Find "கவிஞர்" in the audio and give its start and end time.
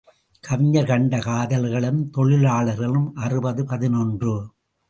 0.43-0.87